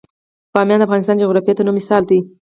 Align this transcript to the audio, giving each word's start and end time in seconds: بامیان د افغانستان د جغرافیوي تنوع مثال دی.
بامیان 0.53 0.79
د 0.81 0.85
افغانستان 0.87 1.15
د 1.15 1.19
جغرافیوي 1.23 1.55
تنوع 1.57 1.73
مثال 1.77 2.03
دی. 2.09 2.19